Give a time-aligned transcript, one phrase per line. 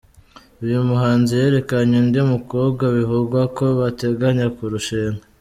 [0.65, 5.23] Uyu muhanzi yerekanye undi mukobwa bivugwa ko bateganya kurushinga.